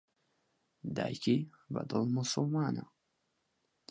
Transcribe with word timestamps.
دایکی 0.95 1.35
بەدڵ 1.73 2.03
موسوڵمانە. 2.15 2.85